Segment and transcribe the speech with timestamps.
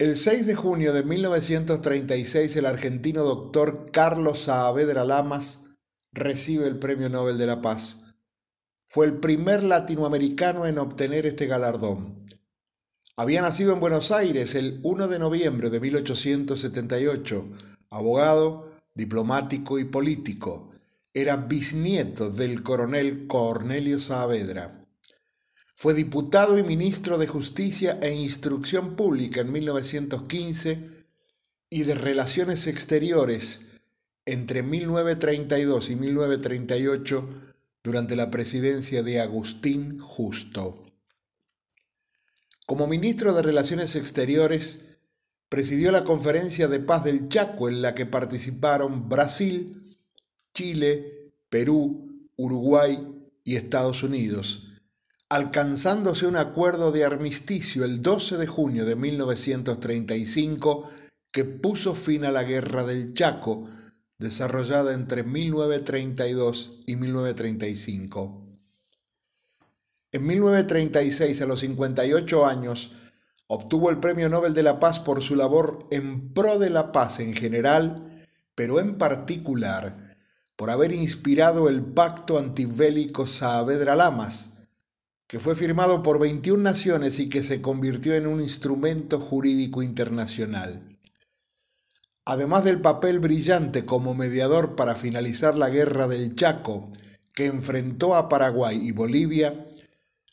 [0.00, 5.70] El 6 de junio de 1936 el argentino doctor Carlos Saavedra Lamas
[6.12, 8.04] recibe el Premio Nobel de la Paz.
[8.86, 12.24] Fue el primer latinoamericano en obtener este galardón.
[13.16, 17.44] Había nacido en Buenos Aires el 1 de noviembre de 1878,
[17.90, 20.70] abogado, diplomático y político.
[21.12, 24.87] Era bisnieto del coronel Cornelio Saavedra.
[25.80, 31.06] Fue diputado y ministro de Justicia e Instrucción Pública en 1915
[31.70, 33.66] y de Relaciones Exteriores
[34.26, 37.28] entre 1932 y 1938
[37.84, 40.82] durante la presidencia de Agustín Justo.
[42.66, 44.96] Como ministro de Relaciones Exteriores,
[45.48, 49.80] presidió la Conferencia de Paz del Chaco en la que participaron Brasil,
[50.52, 52.98] Chile, Perú, Uruguay
[53.44, 54.67] y Estados Unidos
[55.30, 60.90] alcanzándose un acuerdo de armisticio el 12 de junio de 1935
[61.30, 63.68] que puso fin a la Guerra del Chaco,
[64.18, 68.46] desarrollada entre 1932 y 1935.
[70.12, 72.92] En 1936, a los 58 años,
[73.46, 77.20] obtuvo el Premio Nobel de la Paz por su labor en pro de la paz
[77.20, 80.16] en general, pero en particular
[80.56, 84.57] por haber inspirado el pacto antibélico Saavedra Lamas,
[85.28, 90.98] que fue firmado por 21 naciones y que se convirtió en un instrumento jurídico internacional.
[92.24, 96.90] Además del papel brillante como mediador para finalizar la guerra del Chaco,
[97.34, 99.66] que enfrentó a Paraguay y Bolivia,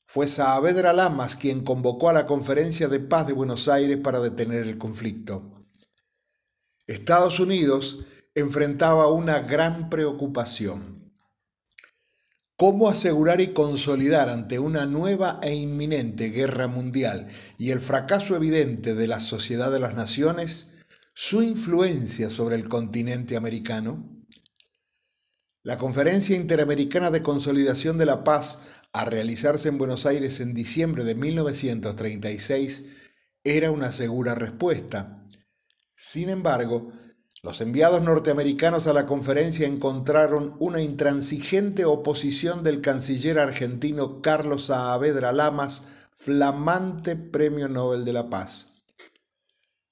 [0.06, 4.66] fue Saavedra Lamas quien convocó a la Conferencia de Paz de Buenos Aires para detener
[4.66, 5.44] el conflicto.
[6.88, 11.05] Estados Unidos enfrentaba una gran preocupación
[12.58, 18.96] cómo asegurar y consolidar ante una nueva e inminente guerra mundial y el fracaso evidente
[18.96, 20.72] de la Sociedad de las Naciones
[21.14, 24.12] su influencia sobre el continente americano?
[25.64, 28.60] La Conferencia Interamericana de Consolidación de la Paz,
[28.94, 32.86] a realizarse en Buenos Aires en diciembre de 1936,
[33.44, 35.26] era una segura respuesta.
[35.96, 36.92] Sin embargo,
[37.46, 45.32] los enviados norteamericanos a la conferencia encontraron una intransigente oposición del canciller argentino Carlos Saavedra
[45.32, 48.86] Lamas, flamante Premio Nobel de la Paz.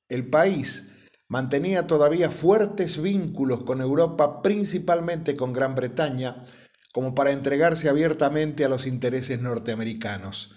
[0.09, 6.41] El país mantenía todavía fuertes vínculos con Europa, principalmente con Gran Bretaña,
[6.91, 10.56] como para entregarse abiertamente a los intereses norteamericanos.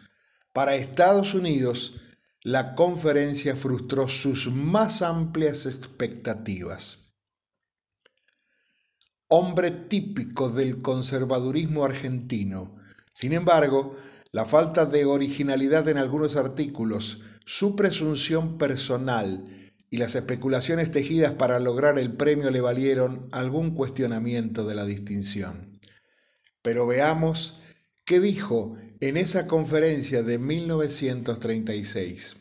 [0.55, 2.06] Para Estados Unidos,
[2.47, 7.17] la conferencia frustró sus más amplias expectativas.
[9.27, 12.77] Hombre típico del conservadurismo argentino.
[13.13, 13.97] Sin embargo,
[14.31, 19.45] la falta de originalidad en algunos artículos, su presunción personal
[19.91, 25.81] y las especulaciones tejidas para lograr el premio le valieron algún cuestionamiento de la distinción.
[26.63, 27.59] Pero veamos
[28.07, 32.37] ¿Qué dijo en esa conferencia de 1936?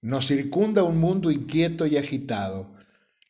[0.00, 2.74] Nos circunda un mundo inquieto y agitado.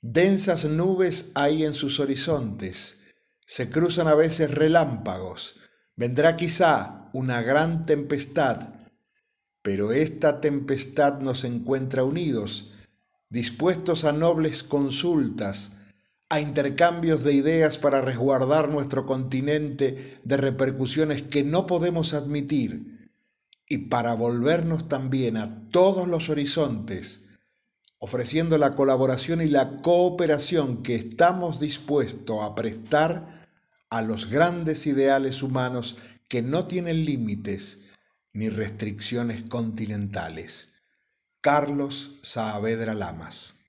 [0.02, 3.00] Densas nubes hay en sus horizontes.
[3.44, 5.56] Se cruzan a veces relámpagos.
[5.96, 8.68] Vendrá quizá una gran tempestad,
[9.62, 12.74] pero esta tempestad nos encuentra unidos,
[13.30, 15.72] dispuestos a nobles consultas,
[16.34, 23.08] a intercambios de ideas para resguardar nuestro continente de repercusiones que no podemos admitir
[23.68, 27.38] y para volvernos también a todos los horizontes,
[28.00, 33.46] ofreciendo la colaboración y la cooperación que estamos dispuestos a prestar
[33.88, 37.92] a los grandes ideales humanos que no tienen límites
[38.32, 40.70] ni restricciones continentales.
[41.40, 43.63] Carlos Saavedra Lamas